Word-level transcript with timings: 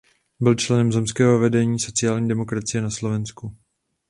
Byl 0.39 0.55
členem 0.55 0.91
zemského 0.91 1.39
vedení 1.39 1.79
sociální 1.79 2.27
demokracie 2.29 2.81
na 2.81 2.89
Slovensku. 2.89 3.55